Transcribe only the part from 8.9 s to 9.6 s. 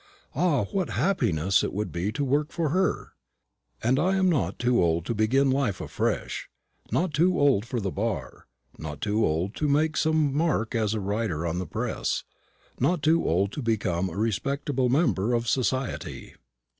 too old